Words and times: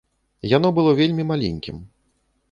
Яно 0.53 0.71
было 0.77 0.93
вельмі 0.99 1.25
маленькім. 1.31 1.77